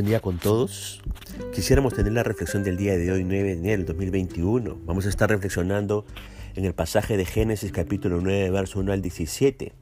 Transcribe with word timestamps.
Buen 0.00 0.08
día 0.08 0.20
con 0.20 0.38
todos. 0.38 1.02
Quisiéramos 1.54 1.92
tener 1.92 2.14
la 2.14 2.22
reflexión 2.22 2.64
del 2.64 2.78
día 2.78 2.96
de 2.96 3.12
hoy, 3.12 3.22
9 3.22 3.42
de 3.42 3.52
enero 3.52 3.76
del 3.76 3.84
2021. 3.84 4.78
Vamos 4.86 5.04
a 5.04 5.10
estar 5.10 5.28
reflexionando 5.28 6.06
en 6.56 6.64
el 6.64 6.72
pasaje 6.72 7.18
de 7.18 7.26
Génesis 7.26 7.70
capítulo 7.70 8.18
9, 8.22 8.48
verso 8.48 8.80
1 8.80 8.94
al 8.94 9.02
17. 9.02 9.74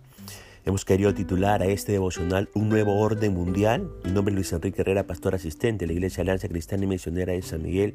Hemos 0.64 0.84
querido 0.84 1.14
titular 1.14 1.62
a 1.62 1.66
este 1.66 1.92
devocional 1.92 2.48
Un 2.54 2.68
nuevo 2.68 2.98
orden 2.98 3.32
mundial. 3.32 3.92
Mi 4.02 4.10
nombre 4.10 4.32
es 4.32 4.34
Luis 4.34 4.52
Enrique 4.52 4.80
Herrera, 4.80 5.06
pastor 5.06 5.36
asistente 5.36 5.84
de 5.84 5.86
la 5.86 5.92
Iglesia 5.92 6.22
Alianza 6.22 6.48
Cristiana 6.48 6.82
y 6.82 6.88
Misionera 6.88 7.32
de 7.32 7.42
San 7.42 7.62
Miguel 7.62 7.94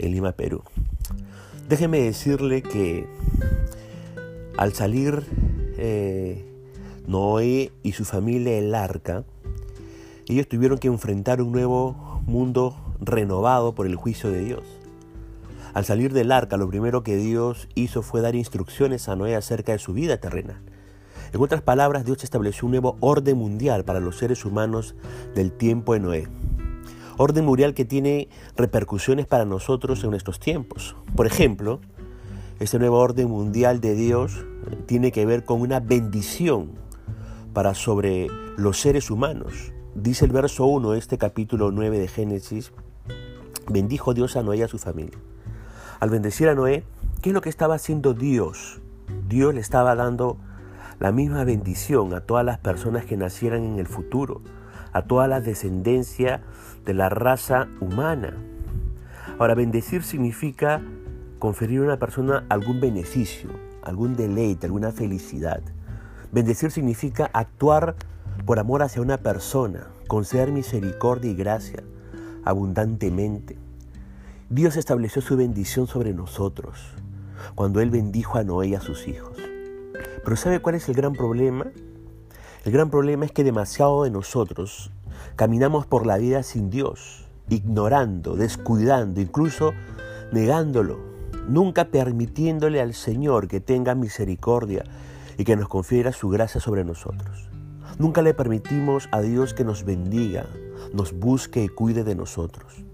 en 0.00 0.10
Lima, 0.10 0.32
Perú. 0.32 0.64
Déjeme 1.68 2.00
decirle 2.00 2.62
que 2.62 3.06
al 4.56 4.72
salir 4.72 5.22
eh, 5.78 6.44
Noé 7.06 7.70
y 7.84 7.92
su 7.92 8.04
familia 8.04 8.56
del 8.56 8.74
arca, 8.74 9.22
ellos 10.34 10.48
tuvieron 10.48 10.78
que 10.78 10.88
enfrentar 10.88 11.40
un 11.40 11.52
nuevo 11.52 12.20
mundo 12.26 12.76
renovado 13.00 13.74
por 13.74 13.86
el 13.86 13.96
juicio 13.96 14.30
de 14.30 14.44
Dios. 14.44 14.62
Al 15.74 15.84
salir 15.84 16.12
del 16.12 16.32
arca, 16.32 16.56
lo 16.56 16.68
primero 16.68 17.02
que 17.02 17.16
Dios 17.16 17.68
hizo 17.74 18.02
fue 18.02 18.22
dar 18.22 18.34
instrucciones 18.34 19.08
a 19.08 19.16
Noé 19.16 19.36
acerca 19.36 19.72
de 19.72 19.78
su 19.78 19.92
vida 19.92 20.16
terrenal. 20.16 20.60
En 21.32 21.42
otras 21.42 21.60
palabras, 21.60 22.04
Dios 22.04 22.24
estableció 22.24 22.64
un 22.64 22.72
nuevo 22.72 22.96
orden 23.00 23.36
mundial 23.36 23.84
para 23.84 24.00
los 24.00 24.16
seres 24.16 24.44
humanos 24.44 24.94
del 25.34 25.52
tiempo 25.52 25.92
de 25.92 26.00
Noé. 26.00 26.28
Orden 27.18 27.44
mundial 27.44 27.74
que 27.74 27.84
tiene 27.84 28.28
repercusiones 28.56 29.26
para 29.26 29.44
nosotros 29.44 30.02
en 30.02 30.10
nuestros 30.10 30.40
tiempos. 30.40 30.96
Por 31.14 31.26
ejemplo, 31.26 31.80
este 32.58 32.78
nuevo 32.78 32.98
orden 32.98 33.28
mundial 33.28 33.80
de 33.80 33.94
Dios 33.94 34.46
tiene 34.86 35.12
que 35.12 35.26
ver 35.26 35.44
con 35.44 35.60
una 35.60 35.80
bendición 35.80 36.72
para 37.52 37.74
sobre 37.74 38.28
los 38.56 38.80
seres 38.80 39.10
humanos. 39.10 39.72
Dice 39.96 40.26
el 40.26 40.30
verso 40.30 40.66
1 40.66 40.90
de 40.90 40.98
este 40.98 41.16
capítulo 41.16 41.70
9 41.70 41.98
de 41.98 42.06
Génesis, 42.06 42.70
bendijo 43.66 44.12
Dios 44.12 44.36
a 44.36 44.42
Noé 44.42 44.58
y 44.58 44.62
a 44.62 44.68
su 44.68 44.76
familia. 44.76 45.18
Al 46.00 46.10
bendecir 46.10 46.50
a 46.50 46.54
Noé, 46.54 46.84
¿qué 47.22 47.30
es 47.30 47.34
lo 47.34 47.40
que 47.40 47.48
estaba 47.48 47.76
haciendo 47.76 48.12
Dios? 48.12 48.82
Dios 49.26 49.54
le 49.54 49.60
estaba 49.62 49.94
dando 49.94 50.36
la 50.98 51.12
misma 51.12 51.44
bendición 51.44 52.12
a 52.12 52.20
todas 52.20 52.44
las 52.44 52.58
personas 52.58 53.06
que 53.06 53.16
nacieran 53.16 53.64
en 53.64 53.78
el 53.78 53.86
futuro, 53.86 54.42
a 54.92 55.00
toda 55.06 55.28
la 55.28 55.40
descendencia 55.40 56.42
de 56.84 56.92
la 56.92 57.08
raza 57.08 57.66
humana. 57.80 58.36
Ahora, 59.38 59.54
bendecir 59.54 60.02
significa 60.02 60.82
conferir 61.38 61.80
a 61.80 61.84
una 61.84 61.98
persona 61.98 62.44
algún 62.50 62.80
beneficio, 62.80 63.48
algún 63.82 64.14
deleite, 64.14 64.66
alguna 64.66 64.92
felicidad. 64.92 65.62
Bendecir 66.32 66.70
significa 66.70 67.30
actuar 67.32 67.96
por 68.44 68.58
amor 68.58 68.82
hacia 68.82 69.02
una 69.02 69.18
persona, 69.18 69.88
conceder 70.06 70.52
misericordia 70.52 71.30
y 71.30 71.34
gracia 71.34 71.82
abundantemente. 72.44 73.58
Dios 74.48 74.76
estableció 74.76 75.20
su 75.20 75.36
bendición 75.36 75.86
sobre 75.86 76.12
nosotros 76.12 76.78
cuando 77.54 77.80
Él 77.80 77.90
bendijo 77.90 78.38
a 78.38 78.44
Noé 78.44 78.68
y 78.68 78.74
a 78.74 78.80
sus 78.80 79.08
hijos. 79.08 79.36
Pero 80.24 80.36
¿sabe 80.36 80.60
cuál 80.60 80.76
es 80.76 80.88
el 80.88 80.94
gran 80.94 81.12
problema? 81.12 81.66
El 82.64 82.72
gran 82.72 82.90
problema 82.90 83.24
es 83.24 83.32
que 83.32 83.44
demasiado 83.44 84.04
de 84.04 84.10
nosotros 84.10 84.90
caminamos 85.36 85.86
por 85.86 86.06
la 86.06 86.16
vida 86.18 86.42
sin 86.42 86.70
Dios, 86.70 87.26
ignorando, 87.48 88.36
descuidando, 88.36 89.20
incluso 89.20 89.72
negándolo, 90.32 90.98
nunca 91.48 91.86
permitiéndole 91.86 92.80
al 92.80 92.94
Señor 92.94 93.48
que 93.48 93.60
tenga 93.60 93.94
misericordia 93.94 94.84
y 95.38 95.44
que 95.44 95.56
nos 95.56 95.68
confiera 95.68 96.12
su 96.12 96.28
gracia 96.28 96.60
sobre 96.60 96.84
nosotros. 96.84 97.48
Nunca 97.98 98.20
le 98.20 98.34
permitimos 98.34 99.08
a 99.10 99.22
Dios 99.22 99.54
que 99.54 99.64
nos 99.64 99.84
bendiga, 99.84 100.46
nos 100.92 101.18
busque 101.18 101.64
y 101.64 101.68
cuide 101.68 102.04
de 102.04 102.14
nosotros. 102.14 102.84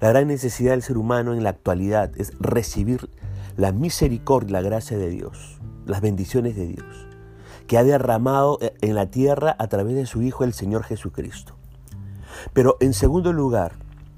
La 0.00 0.08
gran 0.08 0.26
necesidad 0.26 0.72
del 0.72 0.82
ser 0.82 0.98
humano 0.98 1.34
en 1.34 1.44
la 1.44 1.50
actualidad 1.50 2.10
es 2.16 2.32
recibir 2.40 3.10
la 3.56 3.70
misericordia 3.70 4.60
la 4.60 4.62
gracia 4.62 4.98
de 4.98 5.08
Dios, 5.08 5.60
las 5.86 6.00
bendiciones 6.00 6.56
de 6.56 6.66
Dios, 6.66 7.06
que 7.68 7.78
ha 7.78 7.84
derramado 7.84 8.58
en 8.80 8.94
la 8.96 9.10
tierra 9.10 9.54
a 9.58 9.68
través 9.68 9.94
de 9.94 10.06
su 10.06 10.22
Hijo 10.22 10.42
el 10.42 10.52
Señor 10.52 10.82
Jesucristo. 10.82 11.54
Pero 12.52 12.76
en 12.80 12.92
segundo 12.92 13.32
lugar, 13.32 13.74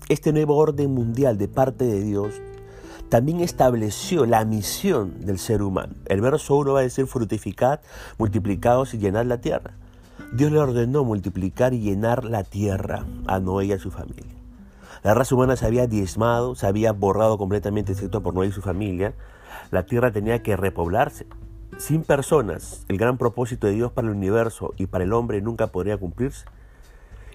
este 0.09 0.33
nuevo 0.33 0.56
orden 0.56 0.95
mundial 0.95 1.37
de 1.37 1.49
parte 1.49 1.85
de 1.85 2.01
Dios 2.01 2.41
también 3.11 3.41
estableció 3.41 4.25
la 4.25 4.47
misión 4.47 5.27
del 5.27 5.39
ser 5.39 5.61
humano. 5.61 5.95
El 6.06 6.23
verso 6.23 6.56
1 6.56 6.73
va 6.73 6.81
a 6.81 6.83
decir 6.85 7.06
frutificad, 7.06 7.81
multiplicados 8.17 8.95
y 8.95 8.99
llenad 8.99 9.27
la 9.27 9.43
tierra. 9.43 9.75
Dios 10.33 10.53
le 10.53 10.59
ordenó 10.59 11.05
multiplicar 11.05 11.75
y 11.75 11.81
llenar 11.81 12.25
la 12.25 12.44
tierra 12.44 13.05
a 13.27 13.41
Noé 13.41 13.66
y 13.66 13.72
a 13.72 13.78
su 13.78 13.91
familia. 13.91 14.37
La 15.03 15.15
raza 15.15 15.34
humana 15.34 15.56
se 15.56 15.66
había 15.66 15.87
diezmado, 15.87 16.55
se 16.55 16.66
había 16.66 16.93
borrado 16.93 17.37
completamente, 17.37 17.93
excepto 17.93 18.22
por 18.22 18.34
Noé 18.34 18.47
y 18.47 18.53
su 18.53 18.62
familia. 18.62 19.15
La 19.71 19.84
tierra 19.84 20.12
tenía 20.12 20.43
que 20.43 20.56
repoblarse. 20.56 21.27
Sin 21.77 22.05
personas, 22.05 22.84
el 22.88 22.99
gran 22.99 23.19
propósito 23.19 23.66
de 23.66 23.75
Dios 23.75 23.91
para 23.93 24.09
el 24.09 24.15
universo 24.15 24.75
y 24.77 24.87
para 24.87 25.05
el 25.05 25.12
hombre 25.12 25.41
nunca 25.41 25.66
podría 25.69 25.97
cumplirse. 25.97 26.44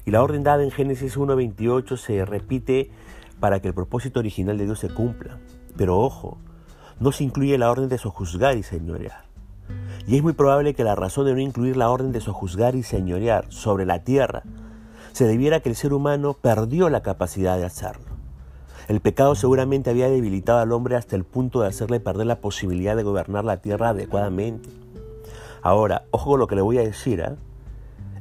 Y 0.05 0.11
la 0.11 0.23
orden 0.23 0.43
dada 0.43 0.63
en 0.63 0.71
Génesis 0.71 1.17
1.28 1.17 1.97
se 1.97 2.23
repite 2.23 2.89
para 3.39 3.59
que 3.59 3.67
el 3.67 3.73
propósito 3.73 4.19
original 4.19 4.57
de 4.57 4.65
Dios 4.65 4.79
se 4.79 4.89
cumpla. 4.89 5.37
Pero 5.75 5.99
ojo, 5.99 6.37
no 6.99 7.11
se 7.11 7.25
incluye 7.25 7.57
la 7.57 7.69
orden 7.69 7.89
de 7.89 7.97
sojuzgar 7.97 8.55
y 8.57 8.63
señorear. 8.63 9.26
Y 10.07 10.15
es 10.15 10.23
muy 10.23 10.33
probable 10.33 10.73
que 10.73 10.85
la 10.85 10.95
razón 10.95 11.25
de 11.25 11.33
no 11.33 11.41
incluir 11.41 11.75
la 11.75 11.89
orden 11.89 12.13
de 12.13 12.21
sojuzgar 12.21 12.75
y 12.75 12.83
señorear 12.83 13.45
sobre 13.49 13.85
la 13.85 14.03
tierra 14.03 14.43
se 15.11 15.27
debiera 15.27 15.57
a 15.57 15.59
que 15.59 15.69
el 15.69 15.75
ser 15.75 15.93
humano 15.93 16.33
perdió 16.33 16.89
la 16.89 17.01
capacidad 17.01 17.57
de 17.57 17.65
hacerlo. 17.65 18.05
El 18.87 19.01
pecado 19.01 19.35
seguramente 19.35 19.89
había 19.89 20.09
debilitado 20.09 20.59
al 20.59 20.71
hombre 20.71 20.95
hasta 20.95 21.17
el 21.17 21.25
punto 21.25 21.59
de 21.59 21.67
hacerle 21.67 21.99
perder 21.99 22.25
la 22.25 22.39
posibilidad 22.39 22.95
de 22.95 23.03
gobernar 23.03 23.43
la 23.43 23.57
tierra 23.57 23.89
adecuadamente. 23.89 24.69
Ahora, 25.61 26.05
ojo 26.11 26.31
con 26.31 26.39
lo 26.39 26.47
que 26.47 26.55
le 26.55 26.61
voy 26.61 26.77
a 26.77 26.83
decir, 26.83 27.19
¿eh? 27.19 27.35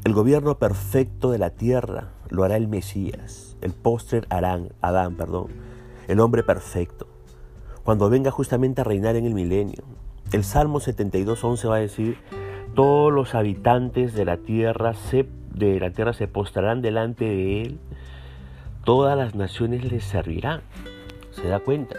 El 0.04 0.12
gobierno 0.12 0.58
perfecto 0.58 1.30
de 1.30 1.38
la 1.38 1.50
tierra 1.50 2.10
lo 2.28 2.42
hará 2.42 2.56
el 2.56 2.66
Mesías, 2.66 3.56
el 3.60 3.72
póster 3.72 4.26
Adán, 4.28 4.70
Adán, 4.80 5.16
perdón, 5.16 5.48
el 6.08 6.18
hombre 6.18 6.42
perfecto 6.42 7.06
cuando 7.86 8.10
venga 8.10 8.32
justamente 8.32 8.80
a 8.80 8.84
reinar 8.84 9.14
en 9.14 9.26
el 9.26 9.34
milenio. 9.34 9.84
El 10.32 10.42
Salmo 10.42 10.80
72.11 10.80 11.68
va 11.70 11.76
a 11.76 11.78
decir, 11.78 12.18
todos 12.74 13.12
los 13.12 13.36
habitantes 13.36 14.12
de 14.12 14.24
la 14.24 14.38
tierra 14.38 14.92
se, 14.94 15.24
de 15.54 15.78
la 15.78 15.92
tierra 15.92 16.14
se 16.14 16.26
postrarán 16.26 16.82
delante 16.82 17.24
de 17.24 17.62
él, 17.62 17.78
todas 18.84 19.16
las 19.16 19.36
naciones 19.36 19.84
le 19.84 20.00
servirán. 20.00 20.62
¿Se 21.30 21.46
da 21.46 21.60
cuenta? 21.60 21.94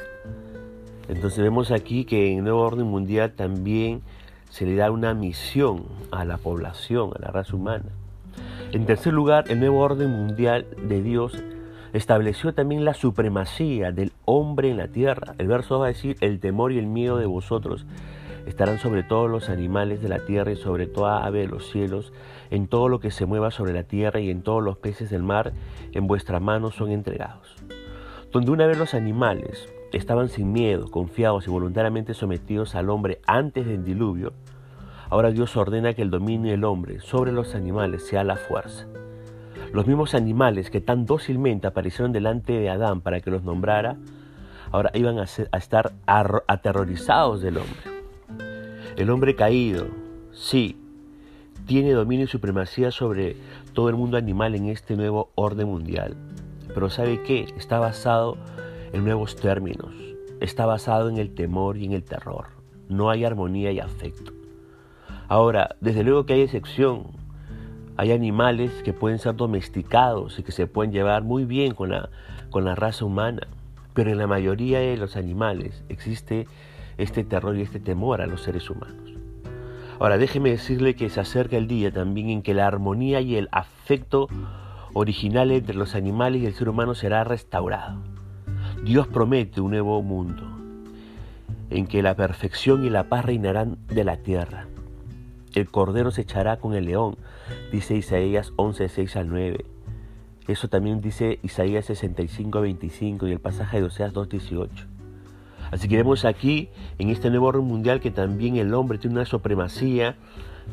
Entonces 1.07 1.41
vemos 1.41 1.71
aquí 1.71 2.03
que 2.03 2.31
en 2.31 2.39
el 2.39 2.43
nuevo 2.43 2.59
orden 2.59 2.87
mundial 2.87 3.31
también 3.31 4.01
se 4.49 4.65
le 4.65 4.75
da 4.75 4.91
una 4.91 5.13
misión 5.13 5.85
a 6.11 6.25
la 6.25 6.37
población, 6.37 7.11
a 7.15 7.19
la 7.19 7.31
raza 7.31 7.55
humana. 7.55 7.85
En 8.73 8.85
tercer 8.85 9.13
lugar, 9.13 9.45
el 9.47 9.61
nuevo 9.61 9.79
orden 9.79 10.11
mundial 10.11 10.67
de 10.83 11.01
Dios 11.01 11.41
estableció 11.93 12.53
también 12.53 12.83
la 12.83 12.93
supremacía 12.93 13.93
del 13.93 14.11
hombre 14.25 14.69
en 14.69 14.77
la 14.77 14.89
tierra. 14.89 15.33
El 15.37 15.47
verso 15.47 15.79
va 15.79 15.85
a 15.85 15.89
decir, 15.89 16.17
el 16.19 16.41
temor 16.41 16.73
y 16.73 16.77
el 16.77 16.87
miedo 16.87 17.17
de 17.17 17.25
vosotros 17.25 17.85
estarán 18.47 18.79
sobre 18.79 19.03
todos 19.03 19.29
los 19.29 19.49
animales 19.49 20.01
de 20.01 20.09
la 20.09 20.25
tierra 20.25 20.51
y 20.51 20.55
sobre 20.55 20.87
toda 20.87 21.25
ave 21.25 21.39
de 21.39 21.47
los 21.47 21.69
cielos, 21.69 22.13
en 22.49 22.67
todo 22.67 22.87
lo 22.87 22.99
que 22.99 23.11
se 23.11 23.25
mueva 23.25 23.51
sobre 23.51 23.73
la 23.73 23.83
tierra 23.83 24.19
y 24.19 24.29
en 24.29 24.41
todos 24.41 24.63
los 24.63 24.77
peces 24.77 25.09
del 25.09 25.21
mar, 25.21 25.51
en 25.91 26.07
vuestra 26.07 26.39
mano 26.39 26.71
son 26.71 26.91
entregados. 26.91 27.55
Donde 28.31 28.51
una 28.51 28.65
vez 28.65 28.77
los 28.77 28.93
animales 28.93 29.69
estaban 29.91 30.29
sin 30.29 30.51
miedo, 30.51 30.89
confiados 30.89 31.47
y 31.47 31.49
voluntariamente 31.49 32.13
sometidos 32.13 32.75
al 32.75 32.89
hombre 32.89 33.19
antes 33.27 33.65
del 33.65 33.83
diluvio, 33.83 34.33
ahora 35.09 35.31
Dios 35.31 35.55
ordena 35.57 35.93
que 35.93 36.01
el 36.01 36.09
dominio 36.09 36.51
del 36.51 36.63
hombre 36.63 36.99
sobre 36.99 37.31
los 37.31 37.53
animales 37.53 38.07
sea 38.07 38.23
la 38.23 38.37
fuerza. 38.37 38.87
Los 39.73 39.87
mismos 39.87 40.15
animales 40.15 40.69
que 40.69 40.81
tan 40.81 41.05
dócilmente 41.05 41.67
aparecieron 41.67 42.13
delante 42.13 42.53
de 42.53 42.69
Adán 42.69 43.01
para 43.01 43.19
que 43.19 43.31
los 43.31 43.43
nombrara, 43.43 43.97
ahora 44.71 44.91
iban 44.93 45.19
a, 45.19 45.23
estar 45.23 45.93
aterrorizados 46.05 47.41
del 47.41 47.57
hombre. 47.57 47.86
El 48.97 49.11
hombre 49.11 49.35
caído, 49.35 49.89
sí, 50.31 50.75
tiene 51.67 51.91
dominio 51.91 52.25
y 52.25 52.27
supremacía 52.27 52.89
sobre 52.89 53.37
todo 53.73 53.89
el 53.89 53.95
mundo 53.95 54.17
animal 54.17 54.55
en 54.55 54.69
este 54.69 54.95
nuevo 54.95 55.29
orden 55.35 55.67
mundial. 55.67 56.17
Pero 56.73 56.89
¿sabe 56.89 57.21
qué? 57.21 57.45
Está 57.57 57.77
basado 57.77 58.37
en 58.93 59.03
nuevos 59.03 59.35
términos. 59.35 59.93
Está 60.41 60.65
basado 60.65 61.09
en 61.09 61.17
el 61.17 61.35
temor 61.35 61.77
y 61.77 61.85
en 61.85 61.93
el 61.93 62.03
terror. 62.03 62.47
No 62.89 63.11
hay 63.11 63.23
armonía 63.23 63.71
y 63.71 63.79
afecto. 63.79 64.33
Ahora, 65.27 65.75
desde 65.79 66.03
luego 66.03 66.25
que 66.25 66.33
hay 66.33 66.41
excepción. 66.41 67.03
Hay 67.97 68.11
animales 68.11 68.71
que 68.83 68.93
pueden 68.93 69.19
ser 69.19 69.35
domesticados 69.35 70.39
y 70.39 70.43
que 70.43 70.51
se 70.51 70.65
pueden 70.65 70.91
llevar 70.91 71.21
muy 71.21 71.45
bien 71.45 71.75
con 71.75 71.89
la, 71.89 72.09
con 72.49 72.65
la 72.65 72.73
raza 72.73 73.05
humana, 73.05 73.47
pero 73.93 74.11
en 74.11 74.17
la 74.17 74.27
mayoría 74.27 74.79
de 74.79 74.97
los 74.97 75.15
animales 75.15 75.83
existe 75.87 76.47
este 76.97 77.23
terror 77.23 77.57
y 77.57 77.61
este 77.61 77.79
temor 77.79 78.21
a 78.21 78.27
los 78.27 78.41
seres 78.41 78.69
humanos. 78.69 79.13
Ahora 79.99 80.17
déjeme 80.17 80.51
decirle 80.51 80.95
que 80.95 81.09
se 81.09 81.19
acerca 81.19 81.57
el 81.57 81.67
día 81.67 81.91
también 81.91 82.29
en 82.29 82.41
que 82.43 82.53
la 82.53 82.67
armonía 82.67 83.19
y 83.21 83.35
el 83.35 83.49
afecto 83.51 84.27
original 84.93 85.51
entre 85.51 85.75
los 85.75 85.95
animales 85.95 86.41
y 86.41 86.45
el 86.45 86.53
ser 86.53 86.69
humano 86.69 86.93
será 86.95 87.23
restaurado. 87.23 87.99
Dios 88.83 89.07
promete 89.07 89.59
un 89.61 89.71
nuevo 89.71 90.01
mundo 90.01 90.43
en 91.69 91.87
que 91.87 92.01
la 92.01 92.15
perfección 92.15 92.85
y 92.85 92.89
la 92.89 93.09
paz 93.09 93.25
reinarán 93.25 93.77
de 93.87 94.03
la 94.03 94.17
tierra. 94.17 94.67
El 95.53 95.69
cordero 95.69 96.11
se 96.11 96.21
echará 96.21 96.57
con 96.57 96.75
el 96.75 96.85
león, 96.85 97.17
dice 97.71 97.95
Isaías 97.95 98.53
11, 98.55 98.89
6 98.89 99.15
al 99.15 99.29
9. 99.29 99.65
Eso 100.47 100.69
también 100.69 101.01
dice 101.01 101.39
Isaías 101.43 101.85
65, 101.85 102.61
25 102.61 103.27
y 103.27 103.31
el 103.31 103.39
pasaje 103.39 103.77
de 103.81 103.87
Oseas 103.87 104.13
2, 104.13 104.29
18. 104.29 104.96
Así 105.71 105.87
que 105.87 105.97
vemos 105.97 106.25
aquí, 106.25 106.69
en 106.97 107.09
este 107.09 107.29
nuevo 107.29 107.47
orden 107.47 107.65
mundial, 107.65 107.99
que 107.99 108.11
también 108.11 108.55
el 108.57 108.73
hombre 108.73 108.97
tiene 108.97 109.15
una 109.15 109.25
supremacía 109.25 110.15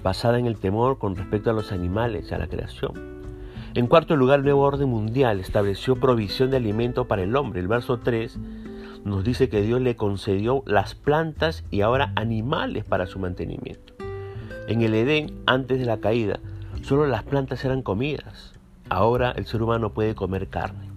basada 0.03 0.39
en 0.39 0.47
el 0.47 0.57
temor 0.57 0.99
con 0.99 1.17
respecto 1.17 1.51
a 1.51 1.53
los 1.53 1.73
animales, 1.73 2.33
a 2.33 2.39
la 2.39 2.47
creación. 2.47 2.93
En 3.75 3.89
cuarto 3.89 4.17
lugar, 4.17 4.39
el 4.39 4.45
nuevo 4.45 4.63
orden 4.63 4.89
mundial 4.89 5.41
estableció 5.41 5.97
provisión 5.97 6.51
de 6.51 6.59
alimento 6.59 7.07
para 7.07 7.23
el 7.23 7.35
hombre. 7.35 7.61
El 7.61 7.69
verso 7.69 7.99
3 7.99 8.39
nos 9.05 9.25
dice 9.25 9.49
que 9.49 9.63
Dios 9.63 9.81
le 9.81 9.97
concedió 9.97 10.63
las 10.67 10.95
plantas 10.95 11.65
y 11.71 11.81
ahora 11.81 12.13
animales 12.15 12.85
para 12.85 13.07
su 13.07 13.19
mantenimiento. 13.19 13.93
En 14.69 14.83
el 14.83 14.95
Edén, 14.95 15.43
antes 15.47 15.79
de 15.79 15.87
la 15.87 15.99
caída, 15.99 16.39
solo 16.83 17.07
las 17.07 17.25
plantas 17.25 17.65
eran 17.65 17.83
comidas. 17.83 18.55
Ahora 18.89 19.33
el 19.33 19.45
ser 19.47 19.63
humano 19.63 19.91
puede 19.91 20.15
comer 20.15 20.49
carne. 20.49 20.89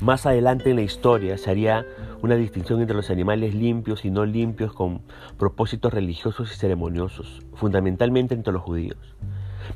Más 0.00 0.26
adelante 0.26 0.70
en 0.70 0.76
la 0.76 0.82
historia 0.82 1.38
se 1.38 1.50
haría 1.50 1.84
una 2.22 2.36
distinción 2.36 2.80
entre 2.80 2.96
los 2.96 3.10
animales 3.10 3.54
limpios 3.54 4.04
y 4.04 4.10
no 4.10 4.26
limpios 4.26 4.72
con 4.72 5.02
propósitos 5.38 5.92
religiosos 5.92 6.52
y 6.52 6.56
ceremoniosos, 6.56 7.42
fundamentalmente 7.54 8.34
entre 8.34 8.52
los 8.52 8.62
judíos. 8.62 8.98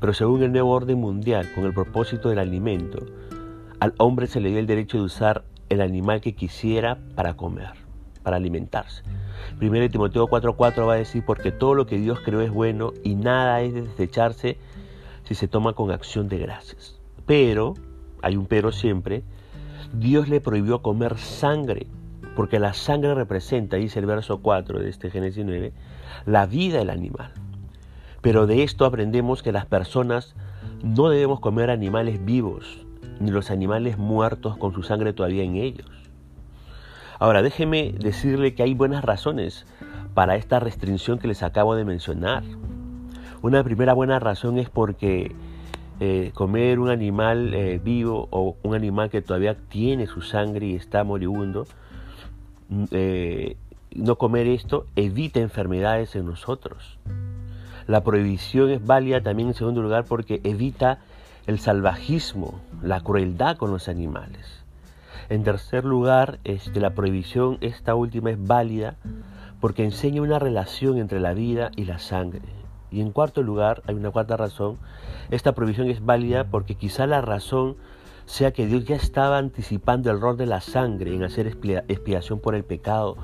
Pero 0.00 0.12
según 0.12 0.43
el 0.43 0.52
nuevo 0.52 0.70
orden 0.70 0.99
mundial, 1.00 1.50
con 1.55 1.64
el 1.64 1.73
propósito 1.73 2.29
del 2.29 2.38
alimento, 2.38 2.99
al 3.81 3.94
hombre 3.99 4.26
se 4.26 4.41
le 4.41 4.50
dio 4.50 4.58
el 4.58 4.67
derecho 4.67 4.99
de 4.99 5.05
usar 5.05 5.44
el 5.69 5.81
animal 5.81 6.20
que 6.20 6.35
quisiera 6.35 6.99
para 7.14 7.35
comer, 7.35 7.73
para 8.23 8.37
alimentarse. 8.37 9.02
Primero 9.58 9.88
Timoteo 9.88 10.26
4:4 10.26 10.87
va 10.87 10.94
a 10.94 10.97
decir, 10.97 11.25
porque 11.25 11.52
todo 11.52 11.75
lo 11.75 11.87
que 11.87 11.99
Dios 11.99 12.20
creó 12.20 12.40
es 12.40 12.50
bueno 12.50 12.93
y 13.02 13.14
nada 13.14 13.62
es 13.62 13.75
de 13.75 13.82
desecharse 13.82 14.58
si 15.25 15.35
se 15.35 15.49
toma 15.49 15.73
con 15.73 15.90
acción 15.90 16.29
de 16.29 16.38
gracias. 16.38 17.00
Pero, 17.26 17.75
hay 18.20 18.37
un 18.37 18.47
pero 18.47 18.73
siempre, 18.73 19.23
Dios 19.94 20.29
le 20.29 20.40
prohibió 20.40 20.82
comer 20.82 21.17
sangre 21.19 21.87
porque 22.34 22.58
la 22.58 22.75
sangre 22.75 23.14
representa, 23.14 23.76
dice 23.76 23.98
el 24.00 24.06
verso 24.06 24.40
4 24.40 24.81
de 24.81 24.88
este 24.88 25.10
Génesis 25.10 25.44
9, 25.44 25.72
la 26.26 26.46
vida 26.46 26.78
del 26.78 26.90
animal. 26.90 27.31
Pero 28.20 28.46
de 28.46 28.62
esto 28.62 28.84
aprendemos 28.84 29.42
que 29.42 29.52
las 29.52 29.66
personas 29.66 30.34
no 30.82 31.08
debemos 31.08 31.40
comer 31.40 31.70
animales 31.70 32.25
vivos, 32.25 32.84
ni 33.20 33.31
los 33.31 33.50
animales 33.50 33.98
muertos 33.98 34.56
con 34.56 34.72
su 34.72 34.82
sangre 34.82 35.12
todavía 35.12 35.44
en 35.44 35.56
ellos. 35.56 35.90
Ahora, 37.19 37.42
déjeme 37.42 37.94
decirle 37.98 38.54
que 38.54 38.62
hay 38.62 38.75
buenas 38.75 39.04
razones 39.04 39.66
para 40.14 40.37
esta 40.37 40.60
restricción 40.60 41.19
que 41.19 41.28
les 41.28 41.42
acabo 41.42 41.75
de 41.76 41.84
mencionar. 41.84 42.42
Una 43.42 43.62
primera 43.62 43.92
buena 43.92 44.19
razón 44.19 44.58
es 44.58 44.69
porque 44.69 45.34
eh, 46.00 46.32
comer 46.34 46.80
un 46.80 46.90
animal 46.90 47.54
eh, 47.54 47.80
vivo 47.82 48.28
o 48.30 48.56
un 48.62 48.75
animal 48.75 49.10
que 49.10 49.22
todavía 49.22 49.56
tiene 49.69 50.06
su 50.06 50.22
sangre 50.22 50.66
y 50.66 50.75
está 50.75 51.04
moribundo 51.04 51.66
eh, 52.91 53.56
no 53.94 54.17
comer 54.17 54.47
esto 54.47 54.87
evita 54.97 55.41
enfermedades 55.41 56.17
en 56.17 56.26
nosotros. 56.26 56.99
La 57.87 58.03
prohibición 58.03 58.71
es 58.71 58.85
válida 58.85 59.23
también 59.23 59.49
en 59.49 59.55
segundo 59.55 59.82
lugar 59.82 60.05
porque 60.05 60.41
evita 60.44 61.00
el 61.47 61.59
salvajismo, 61.59 62.61
la 62.82 63.00
crueldad 63.00 63.56
con 63.56 63.71
los 63.71 63.88
animales. 63.88 64.65
En 65.29 65.44
tercer 65.44 65.85
lugar, 65.85 66.38
este, 66.44 66.81
la 66.81 66.94
prohibición, 66.94 67.59
esta 67.61 67.94
última 67.94 68.31
es 68.31 68.47
válida 68.47 68.97
porque 69.61 69.85
enseña 69.85 70.23
una 70.23 70.38
relación 70.38 70.99
entre 70.99 71.21
la 71.21 71.35
vida 71.35 71.71
y 71.76 71.85
la 71.85 71.99
sangre. 71.99 72.43
Y 72.91 73.00
en 73.00 73.11
cuarto 73.11 73.43
lugar, 73.43 73.82
hay 73.87 73.94
una 73.94 74.11
cuarta 74.11 74.37
razón, 74.37 74.79
esta 75.31 75.53
prohibición 75.53 75.88
es 75.88 76.05
válida 76.05 76.44
porque 76.44 76.75
quizá 76.75 77.06
la 77.06 77.21
razón 77.21 77.76
sea 78.26 78.53
que 78.53 78.67
Dios 78.67 78.85
ya 78.85 78.97
estaba 78.97 79.38
anticipando 79.38 80.11
el 80.11 80.21
rol 80.21 80.37
de 80.37 80.47
la 80.47 80.61
sangre 80.61 81.15
en 81.15 81.23
hacer 81.23 81.47
expiación 81.47 82.41
por 82.41 82.55
el 82.55 82.65
pecado, 82.65 83.17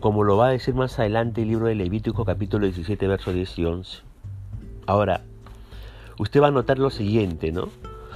como 0.00 0.24
lo 0.24 0.36
va 0.36 0.48
a 0.48 0.50
decir 0.50 0.74
más 0.74 0.98
adelante 0.98 1.42
el 1.42 1.48
libro 1.48 1.66
de 1.66 1.74
Levítico 1.74 2.24
capítulo 2.24 2.66
17, 2.66 3.06
versos 3.08 3.34
10 3.34 3.58
y 3.58 3.64
11. 3.64 3.98
Ahora, 4.86 5.22
usted 6.18 6.42
va 6.42 6.48
a 6.48 6.50
notar 6.50 6.78
lo 6.78 6.90
siguiente, 6.90 7.52
¿no? 7.52 7.68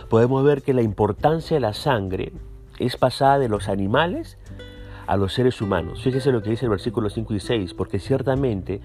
Podemos 0.09 0.45
ver 0.45 0.63
que 0.63 0.75
la 0.75 0.83
importancia 0.83 1.57
de 1.57 1.61
la 1.61 1.73
sangre 1.73 2.33
es 2.79 2.97
pasada 2.97 3.39
de 3.39 3.49
los 3.49 3.69
animales 3.69 4.39
a 5.07 5.17
los 5.17 5.33
seres 5.33 5.61
humanos. 5.61 6.03
Fíjese 6.03 6.33
lo 6.33 6.43
que 6.43 6.51
dice 6.51 6.67
el 6.67 6.71
versículo 6.71 7.11
5 7.11 7.35
y 7.35 7.41
6, 7.41 7.75
porque 7.75 7.99
ciertamente 7.99 8.81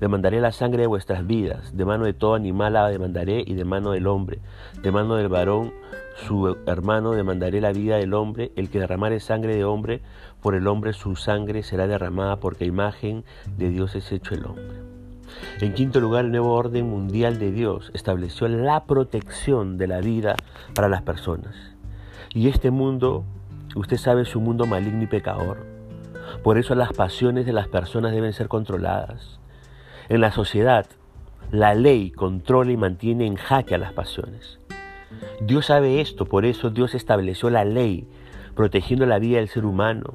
demandaré 0.00 0.40
la 0.40 0.52
sangre 0.52 0.82
de 0.82 0.86
vuestras 0.86 1.26
vidas, 1.26 1.76
de 1.76 1.84
mano 1.84 2.04
de 2.04 2.12
todo 2.12 2.34
animal 2.34 2.74
la 2.74 2.88
demandaré 2.88 3.42
y 3.46 3.54
de 3.54 3.64
mano 3.64 3.92
del 3.92 4.06
hombre, 4.06 4.38
de 4.82 4.90
mano 4.90 5.16
del 5.16 5.28
varón 5.28 5.72
su 6.14 6.56
hermano 6.66 7.12
demandaré 7.12 7.60
la 7.60 7.72
vida 7.72 7.96
del 7.96 8.14
hombre, 8.14 8.52
el 8.54 8.70
que 8.70 8.78
derramare 8.78 9.18
sangre 9.18 9.56
de 9.56 9.64
hombre, 9.64 10.00
por 10.40 10.54
el 10.54 10.68
hombre 10.68 10.92
su 10.92 11.16
sangre 11.16 11.62
será 11.62 11.88
derramada, 11.88 12.36
porque 12.36 12.64
imagen 12.64 13.24
de 13.56 13.68
Dios 13.70 13.96
es 13.96 14.12
hecho 14.12 14.34
el 14.34 14.46
hombre. 14.46 14.64
En 15.60 15.74
quinto 15.74 16.00
lugar, 16.00 16.24
el 16.24 16.30
nuevo 16.30 16.52
orden 16.52 16.88
mundial 16.88 17.38
de 17.38 17.50
Dios 17.50 17.90
estableció 17.94 18.46
la 18.46 18.84
protección 18.84 19.76
de 19.76 19.88
la 19.88 20.00
vida 20.00 20.36
para 20.74 20.88
las 20.88 21.02
personas. 21.02 21.54
Y 22.32 22.48
este 22.48 22.70
mundo, 22.70 23.24
usted 23.74 23.96
sabe, 23.96 24.22
es 24.22 24.36
un 24.36 24.44
mundo 24.44 24.66
maligno 24.66 25.02
y 25.02 25.06
pecador. 25.06 25.66
Por 26.42 26.58
eso 26.58 26.74
las 26.74 26.92
pasiones 26.92 27.46
de 27.46 27.52
las 27.52 27.68
personas 27.68 28.12
deben 28.12 28.32
ser 28.32 28.48
controladas. 28.48 29.38
En 30.08 30.20
la 30.20 30.32
sociedad, 30.32 30.86
la 31.50 31.74
ley 31.74 32.10
controla 32.10 32.72
y 32.72 32.76
mantiene 32.76 33.26
en 33.26 33.36
jaque 33.36 33.74
a 33.74 33.78
las 33.78 33.92
pasiones. 33.92 34.58
Dios 35.40 35.66
sabe 35.66 36.00
esto, 36.00 36.26
por 36.26 36.44
eso 36.44 36.70
Dios 36.70 36.94
estableció 36.94 37.50
la 37.50 37.64
ley, 37.64 38.08
protegiendo 38.54 39.06
la 39.06 39.18
vida 39.18 39.38
del 39.38 39.48
ser 39.48 39.64
humano. 39.64 40.14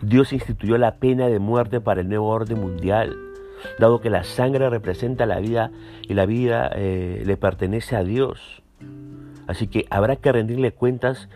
Dios 0.00 0.32
instituyó 0.32 0.78
la 0.78 0.96
pena 0.96 1.28
de 1.28 1.38
muerte 1.38 1.80
para 1.80 2.00
el 2.00 2.08
nuevo 2.08 2.28
orden 2.28 2.60
mundial, 2.60 3.16
dado 3.78 4.00
que 4.00 4.10
la 4.10 4.24
sangre 4.24 4.68
representa 4.70 5.26
la 5.26 5.40
vida 5.40 5.70
y 6.02 6.14
la 6.14 6.26
vida 6.26 6.70
eh, 6.74 7.22
le 7.24 7.36
pertenece 7.36 7.96
a 7.96 8.04
Dios. 8.04 8.62
Así 9.46 9.68
que 9.68 9.86
habrá 9.90 10.16
que 10.16 10.32
rendirle 10.32 10.72
cuentas 10.72 11.28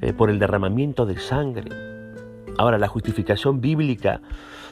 eh, 0.00 0.12
por 0.12 0.30
el 0.30 0.38
derramamiento 0.38 1.06
de 1.06 1.18
sangre. 1.18 1.70
Ahora, 2.58 2.78
la 2.78 2.88
justificación 2.88 3.60
bíblica 3.60 4.20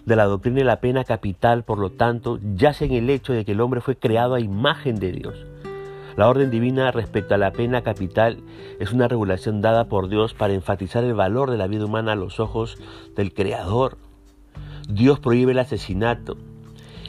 de 0.04 0.16
la 0.16 0.24
doctrina 0.24 0.58
de 0.58 0.64
la 0.64 0.80
pena 0.80 1.04
capital, 1.04 1.64
por 1.64 1.78
lo 1.78 1.90
tanto, 1.90 2.38
yace 2.54 2.84
en 2.84 2.92
el 2.92 3.10
hecho 3.10 3.32
de 3.32 3.44
que 3.44 3.52
el 3.52 3.60
hombre 3.60 3.80
fue 3.80 3.96
creado 3.96 4.34
a 4.34 4.40
imagen 4.40 4.96
de 4.96 5.12
Dios. 5.12 5.46
La 6.16 6.28
orden 6.28 6.50
divina 6.50 6.90
respecto 6.92 7.34
a 7.34 7.38
la 7.38 7.52
pena 7.52 7.82
capital 7.82 8.38
es 8.80 8.92
una 8.92 9.06
regulación 9.06 9.60
dada 9.60 9.84
por 9.84 10.08
Dios 10.08 10.32
para 10.32 10.54
enfatizar 10.54 11.04
el 11.04 11.12
valor 11.12 11.50
de 11.50 11.58
la 11.58 11.66
vida 11.66 11.84
humana 11.84 12.12
a 12.12 12.16
los 12.16 12.40
ojos 12.40 12.78
del 13.14 13.34
Creador. 13.34 13.98
Dios 14.88 15.20
prohíbe 15.20 15.52
el 15.52 15.58
asesinato 15.58 16.38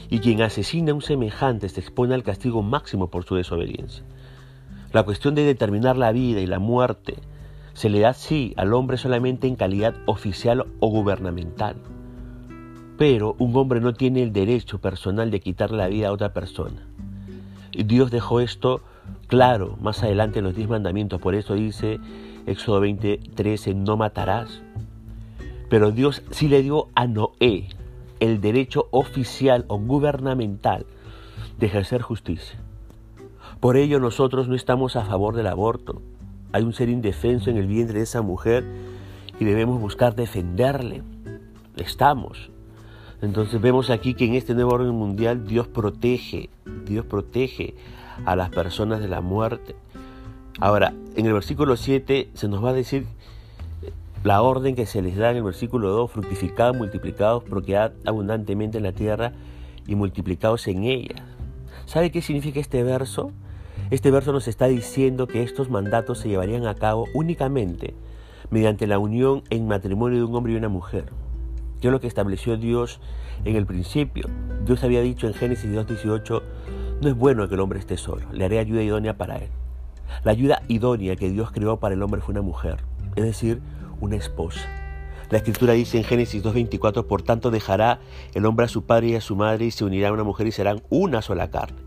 y 0.10 0.20
quien 0.20 0.42
asesina 0.42 0.92
a 0.92 0.96
un 0.96 1.02
semejante 1.02 1.70
se 1.70 1.80
expone 1.80 2.16
al 2.16 2.24
castigo 2.24 2.64
máximo 2.64 3.08
por 3.10 3.24
su 3.24 3.36
desobediencia. 3.36 4.04
La 4.92 5.04
cuestión 5.04 5.36
de 5.36 5.44
determinar 5.44 5.96
la 5.98 6.12
vida 6.12 6.42
y 6.42 6.48
la 6.48 6.60
muerte 6.60 7.16
se 7.78 7.92
le 7.92 8.00
da 8.00 8.14
sí 8.16 8.56
al 8.58 8.74
hombre 8.74 8.98
solamente 8.98 9.46
en 9.46 9.56
calidad 9.56 9.94
oficial 10.08 10.66
o 10.80 10.90
gubernamental. 10.90 11.76
Pero 12.98 13.36
un 13.38 13.56
hombre 13.56 13.82
no 13.82 13.94
tiene 13.94 14.24
el 14.24 14.34
derecho 14.34 14.80
personal 14.80 15.30
de 15.30 15.42
quitarle 15.42 15.78
la 15.78 15.88
vida 15.88 16.08
a 16.08 16.12
otra 16.12 16.34
persona. 16.34 16.88
Dios 17.72 18.10
dejó 18.10 18.40
esto 18.40 18.82
claro 19.28 19.78
más 19.80 20.02
adelante 20.02 20.40
en 20.40 20.46
los 20.46 20.56
diez 20.56 20.68
mandamientos. 20.68 21.22
Por 21.22 21.36
eso 21.36 21.54
dice 21.54 22.00
Éxodo 22.48 22.82
20:13, 22.82 23.76
no 23.76 23.96
matarás. 23.96 24.64
Pero 25.70 25.92
Dios 25.92 26.24
sí 26.32 26.48
le 26.48 26.64
dio 26.64 26.88
a 26.96 27.06
Noé 27.06 27.68
el 28.20 28.42
derecho 28.42 28.88
oficial 28.90 29.66
o 29.68 29.78
gubernamental 29.78 30.88
de 31.60 31.68
ejercer 31.68 32.02
justicia. 32.02 32.58
Por 33.60 33.78
ello 33.78 34.00
nosotros 34.00 34.48
no 34.48 34.56
estamos 34.56 34.96
a 34.96 35.06
favor 35.06 35.36
del 35.36 35.46
aborto. 35.46 36.02
Hay 36.52 36.64
un 36.64 36.74
ser 36.74 36.90
indefenso 36.90 37.50
en 37.50 37.58
el 37.58 37.68
vientre 37.68 38.00
de 38.00 38.04
esa 38.04 38.22
mujer 38.22 38.66
y 39.40 39.46
debemos 39.46 39.80
buscar 39.80 40.16
defenderle. 40.16 41.04
Estamos. 41.76 42.50
Entonces 43.22 43.60
vemos 43.60 43.90
aquí 43.90 44.14
que 44.14 44.26
en 44.26 44.36
este 44.36 44.54
nuevo 44.54 44.72
orden 44.74 44.94
mundial 44.94 45.46
Dios 45.48 45.68
protege, 45.68 46.50
Dios 46.86 47.06
protege 47.06 47.76
a 48.26 48.36
las 48.36 48.50
personas 48.50 49.00
de 49.00 49.08
la 49.08 49.22
muerte. 49.22 49.76
Ahora, 50.60 50.94
en 51.16 51.26
el 51.26 51.34
versículo 51.34 51.76
7 51.76 52.30
se 52.34 52.48
nos 52.48 52.64
va 52.64 52.70
a 52.70 52.74
decir 52.74 53.06
la 54.24 54.42
orden 54.42 54.76
que 54.76 54.86
se 54.86 55.02
les 55.02 55.16
da 55.16 55.32
en 55.32 55.38
el 55.38 55.44
versículo 55.44 55.90
2, 55.90 56.12
fructificados, 56.12 56.76
multiplicados, 56.76 57.44
procread 57.44 57.92
abundantemente 58.06 58.78
en 58.78 58.84
la 58.84 58.92
tierra 58.92 59.34
y 59.86 59.96
multiplicados 59.96 60.68
en 60.68 60.84
ella. 60.84 61.24
¿Sabe 61.86 62.12
qué 62.12 62.22
significa 62.22 62.60
este 62.60 62.84
verso? 62.84 63.32
Este 63.90 64.12
verso 64.12 64.34
nos 64.34 64.50
está 64.50 64.68
diciendo 64.68 65.28
que 65.28 65.44
estos 65.44 65.70
mandatos 65.70 66.20
se 66.20 66.28
llevarían 66.28 66.68
a 66.68 66.76
cabo 66.76 67.06
únicamente 67.14 67.94
mediante 68.50 68.86
la 68.86 69.00
unión 69.00 69.44
en 69.50 69.66
matrimonio 69.66 70.18
de 70.18 70.26
un 70.26 70.36
hombre 70.36 70.52
y 70.52 70.56
una 70.58 70.68
mujer, 70.68 71.06
que 71.80 71.88
es 71.88 71.92
lo 71.94 72.02
que 72.02 72.08
estableció 72.08 72.58
Dios 72.58 73.00
en 73.46 73.56
el 73.56 73.66
principio. 73.66 74.28
Dios 74.66 74.84
había 74.84 75.02
dicho 75.02 75.26
en 75.26 75.34
Génesis 75.34 75.72
2.18, 75.72 76.42
no 77.02 77.08
es 77.08 77.16
bueno 77.16 77.48
que 77.48 77.56
el 77.56 77.62
hombre 77.62 77.80
esté 77.80 77.96
solo, 77.96 78.26
le 78.34 78.44
haré 78.44 78.60
ayuda 78.60 78.84
idónea 78.84 79.16
para 79.16 79.38
él. 79.38 79.50
La 80.26 80.32
ayuda 80.32 80.64
idónea 80.68 81.16
que 81.16 81.30
Dios 81.30 81.52
creó 81.52 81.80
para 81.80 81.96
el 81.96 82.04
hombre 82.04 82.20
fue 82.20 82.34
una 82.34 82.42
mujer, 82.42 82.84
es 83.16 83.24
decir, 83.24 83.62
una 84.02 84.18
esposa. 84.18 84.68
La 85.30 85.38
escritura 85.38 85.74
dice 85.74 85.98
en 85.98 86.04
Génesis 86.04 86.44
2.24, 86.44 87.06
por 87.06 87.22
tanto 87.22 87.52
dejará 87.52 88.02
el 88.34 88.46
hombre 88.46 88.66
a 88.66 88.70
su 88.70 88.84
padre 88.84 89.08
y 89.08 89.16
a 89.16 89.22
su 89.22 89.38
madre 89.38 89.66
y 89.66 89.72
se 89.72 89.86
unirá 89.86 90.10
a 90.10 90.14
una 90.14 90.24
mujer 90.26 90.46
y 90.48 90.52
serán 90.52 90.84
una 90.90 91.22
sola 91.22 91.50
carne. 91.52 91.87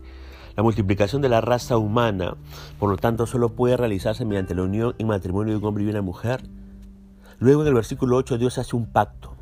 La 0.55 0.63
multiplicación 0.63 1.21
de 1.21 1.29
la 1.29 1.39
raza 1.39 1.77
humana, 1.77 2.35
por 2.77 2.89
lo 2.89 2.97
tanto, 2.97 3.25
solo 3.25 3.49
puede 3.49 3.77
realizarse 3.77 4.25
mediante 4.25 4.53
la 4.53 4.63
unión 4.63 4.95
y 4.97 5.05
matrimonio 5.05 5.53
de 5.53 5.59
un 5.59 5.65
hombre 5.65 5.83
y 5.85 5.89
una 5.89 6.01
mujer. 6.01 6.43
Luego 7.39 7.61
en 7.61 7.69
el 7.69 7.73
versículo 7.73 8.17
8 8.17 8.37
Dios 8.37 8.57
hace 8.57 8.75
un 8.75 8.85
pacto, 8.85 9.33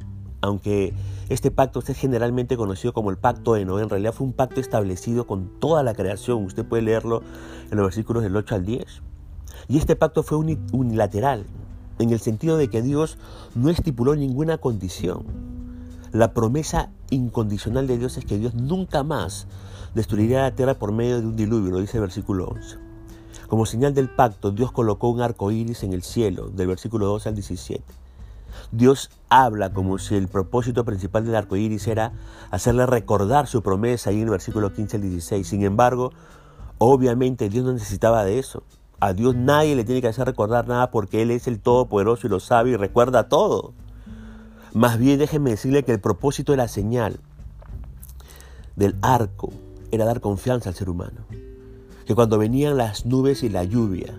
aunque 0.41 0.93
este 1.29 1.51
pacto 1.51 1.79
es 1.79 1.97
generalmente 1.97 2.57
conocido 2.57 2.93
como 2.93 3.09
el 3.09 3.17
pacto 3.17 3.55
de 3.55 3.65
Noé, 3.65 3.83
en 3.83 3.89
realidad 3.89 4.13
fue 4.13 4.27
un 4.27 4.33
pacto 4.33 4.61
establecido 4.61 5.25
con 5.25 5.59
toda 5.59 5.83
la 5.83 5.93
creación, 5.93 6.45
usted 6.45 6.63
puede 6.63 6.83
leerlo 6.83 7.23
en 7.71 7.77
los 7.77 7.87
versículos 7.87 8.23
del 8.23 8.35
8 8.35 8.55
al 8.55 8.65
10. 8.65 9.01
Y 9.67 9.77
este 9.77 9.95
pacto 9.95 10.23
fue 10.23 10.37
unilateral, 10.37 11.45
en 11.97 12.11
el 12.11 12.19
sentido 12.19 12.55
de 12.57 12.69
que 12.69 12.81
Dios 12.81 13.17
no 13.55 13.69
estipuló 13.69 14.15
ninguna 14.15 14.59
condición. 14.59 15.25
La 16.11 16.33
promesa 16.33 16.91
incondicional 17.09 17.87
de 17.87 17.97
Dios 17.97 18.17
es 18.17 18.25
que 18.25 18.37
Dios 18.37 18.55
nunca 18.55 19.03
más 19.03 19.47
destruiría 19.93 20.41
la 20.41 20.55
tierra 20.55 20.75
por 20.75 20.91
medio 20.91 21.19
de 21.19 21.27
un 21.27 21.35
diluvio, 21.35 21.71
lo 21.71 21.79
dice 21.79 21.97
el 21.97 22.01
versículo 22.01 22.47
11. 22.47 22.77
Como 23.47 23.65
señal 23.65 23.93
del 23.93 24.09
pacto, 24.09 24.51
Dios 24.51 24.71
colocó 24.71 25.09
un 25.09 25.21
arco 25.21 25.51
iris 25.51 25.83
en 25.83 25.93
el 25.93 26.03
cielo, 26.03 26.49
del 26.49 26.67
versículo 26.67 27.07
12 27.07 27.29
al 27.29 27.35
17. 27.35 27.83
Dios 28.71 29.09
habla 29.29 29.73
como 29.73 29.97
si 29.97 30.15
el 30.15 30.27
propósito 30.27 30.85
principal 30.85 31.25
del 31.25 31.35
arco 31.35 31.55
iris 31.55 31.87
era 31.87 32.11
hacerle 32.51 32.85
recordar 32.85 33.47
su 33.47 33.63
promesa 33.63 34.09
ahí 34.11 34.17
en 34.17 34.23
el 34.23 34.29
versículo 34.29 34.73
15 34.73 34.97
al 34.97 35.01
16. 35.01 35.47
Sin 35.47 35.63
embargo, 35.63 36.11
obviamente 36.77 37.49
Dios 37.49 37.65
no 37.65 37.73
necesitaba 37.73 38.23
de 38.23 38.37
eso. 38.37 38.63
A 38.99 39.13
Dios 39.13 39.35
nadie 39.35 39.75
le 39.75 39.85
tiene 39.85 40.01
que 40.01 40.09
hacer 40.09 40.27
recordar 40.27 40.67
nada 40.67 40.91
porque 40.91 41.21
Él 41.21 41.31
es 41.31 41.47
el 41.47 41.59
Todopoderoso 41.59 42.27
y 42.27 42.29
lo 42.29 42.39
sabe 42.39 42.71
y 42.71 42.75
recuerda 42.75 43.29
todo. 43.29 43.73
Más 44.73 44.99
bien 44.99 45.17
déjenme 45.17 45.51
decirle 45.51 45.83
que 45.83 45.93
el 45.93 45.99
propósito 45.99 46.51
de 46.51 46.57
la 46.57 46.67
señal 46.67 47.19
del 48.75 48.95
arco 49.01 49.51
era 49.91 50.05
dar 50.05 50.21
confianza 50.21 50.69
al 50.69 50.75
ser 50.75 50.89
humano. 50.89 51.25
Que 52.05 52.15
cuando 52.15 52.37
venían 52.37 52.77
las 52.77 53.05
nubes 53.05 53.43
y 53.43 53.49
la 53.49 53.63
lluvia, 53.63 54.15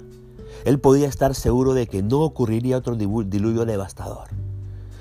él 0.65 0.79
podía 0.79 1.09
estar 1.09 1.35
seguro 1.35 1.75
de 1.75 1.87
que 1.87 2.03
no 2.03 2.21
ocurriría 2.21 2.77
otro 2.77 2.95
diluvio 2.97 3.65
devastador. 3.65 4.29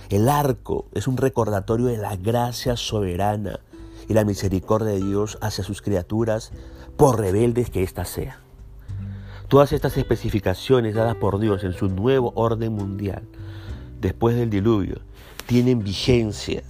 El 0.09 0.29
arco 0.29 0.87
es 0.93 1.07
un 1.07 1.17
recordatorio 1.17 1.87
de 1.87 1.97
la 1.97 2.15
gracia 2.15 2.77
soberana 2.77 3.59
y 4.07 4.13
la 4.13 4.25
misericordia 4.25 4.89
de 4.89 5.03
Dios 5.03 5.37
hacia 5.41 5.63
sus 5.63 5.81
criaturas, 5.81 6.51
por 6.97 7.19
rebeldes 7.19 7.69
que 7.69 7.83
éstas 7.83 8.09
sean. 8.09 8.37
Todas 9.47 9.71
estas 9.71 9.97
especificaciones 9.97 10.95
dadas 10.95 11.15
por 11.15 11.39
Dios 11.39 11.63
en 11.63 11.73
su 11.73 11.87
nuevo 11.87 12.33
orden 12.35 12.73
mundial, 12.73 13.23
después 14.01 14.35
del 14.35 14.49
diluvio, 14.49 14.97
tienen 15.45 15.83
vigencia 15.83 16.63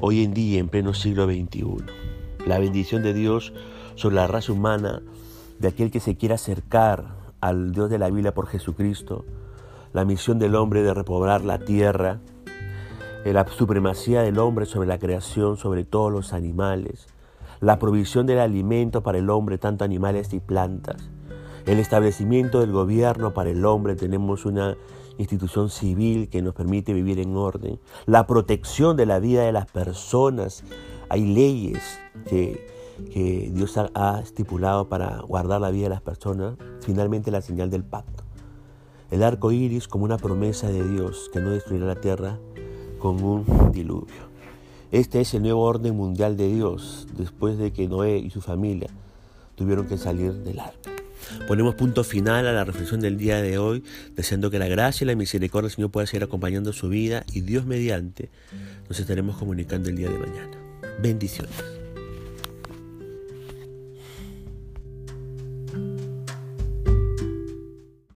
hoy 0.00 0.24
en 0.24 0.32
día 0.32 0.58
en 0.58 0.68
pleno 0.68 0.94
siglo 0.94 1.26
XXI 1.26 2.07
la 2.48 2.58
bendición 2.58 3.02
de 3.02 3.12
Dios 3.12 3.52
sobre 3.94 4.16
la 4.16 4.26
raza 4.26 4.52
humana, 4.52 5.02
de 5.58 5.68
aquel 5.68 5.90
que 5.90 6.00
se 6.00 6.16
quiera 6.16 6.36
acercar 6.36 7.04
al 7.40 7.72
Dios 7.72 7.90
de 7.90 7.98
la 7.98 8.08
Biblia 8.08 8.32
por 8.32 8.46
Jesucristo, 8.46 9.26
la 9.92 10.06
misión 10.06 10.38
del 10.38 10.54
hombre 10.54 10.82
de 10.82 10.94
repoblar 10.94 11.44
la 11.44 11.58
tierra, 11.58 12.20
eh, 13.24 13.32
la 13.34 13.46
supremacía 13.46 14.22
del 14.22 14.38
hombre 14.38 14.64
sobre 14.64 14.88
la 14.88 14.98
creación, 14.98 15.58
sobre 15.58 15.84
todos 15.84 16.10
los 16.10 16.32
animales, 16.32 17.06
la 17.60 17.78
provisión 17.78 18.26
del 18.26 18.38
alimento 18.38 19.02
para 19.02 19.18
el 19.18 19.28
hombre, 19.28 19.58
tanto 19.58 19.84
animales 19.84 20.32
y 20.32 20.40
plantas, 20.40 21.10
el 21.66 21.78
establecimiento 21.78 22.60
del 22.60 22.72
gobierno 22.72 23.34
para 23.34 23.50
el 23.50 23.66
hombre, 23.66 23.94
tenemos 23.94 24.46
una 24.46 24.74
institución 25.18 25.68
civil 25.68 26.30
que 26.30 26.40
nos 26.40 26.54
permite 26.54 26.94
vivir 26.94 27.18
en 27.18 27.36
orden, 27.36 27.78
la 28.06 28.26
protección 28.26 28.96
de 28.96 29.04
la 29.04 29.18
vida 29.18 29.42
de 29.42 29.52
las 29.52 29.66
personas, 29.66 30.64
hay 31.08 31.24
leyes 31.26 31.98
que, 32.28 32.78
Dios 33.52 33.78
ha, 33.78 34.20
estipulado 34.20 34.88
para 34.88 35.20
guardar 35.20 35.60
la 35.60 35.70
vida 35.70 35.84
de 35.84 35.90
las 35.90 36.02
personas. 36.02 36.56
Finalmente 36.80 37.30
la 37.30 37.40
señal 37.40 37.70
del 37.70 37.84
pacto. 37.84 38.24
El 39.10 39.22
arco 39.22 39.52
iris 39.52 39.86
como 39.88 40.04
una 40.04 40.18
promesa 40.18 40.68
de 40.68 40.86
Dios 40.86 41.30
que 41.32 41.40
no 41.40 41.50
destruirá 41.50 41.86
la 41.86 42.00
tierra 42.00 42.38
con 42.98 43.22
un 43.22 43.72
diluvio. 43.72 44.28
Este 44.90 45.20
es 45.20 45.32
el 45.34 45.42
nuevo 45.42 45.62
orden 45.62 45.96
mundial 45.96 46.36
de 46.36 46.48
Dios 46.48 47.06
después 47.16 47.56
de 47.56 47.72
que 47.72 47.88
Noé 47.88 48.18
y 48.18 48.30
su 48.30 48.40
familia 48.40 48.88
tuvieron 49.54 49.86
que 49.86 49.96
salir 49.96 50.32
del 50.32 50.58
arco. 50.58 50.90
Ponemos 51.46 51.74
punto 51.74 52.04
final 52.04 52.46
a 52.46 52.52
la 52.52 52.64
reflexión 52.64 53.00
del 53.00 53.18
día 53.18 53.42
de 53.42 53.58
hoy, 53.58 53.84
deseando 54.14 54.50
que 54.50 54.58
la 54.58 54.68
gracia 54.68 55.04
y 55.04 55.08
la 55.08 55.14
misericordia 55.14 55.68
del 55.68 55.76
Señor 55.76 55.90
pueda 55.90 56.06
seguir 56.06 56.24
acompañando 56.24 56.72
su 56.72 56.88
vida 56.88 57.24
y 57.32 57.42
Dios 57.42 57.66
mediante 57.66 58.30
nos 58.88 58.98
estaremos 58.98 59.36
comunicando 59.36 59.88
el 59.88 59.96
día 59.96 60.08
de 60.08 60.18
mañana. 60.18 60.67
Bendiciones. 60.98 61.77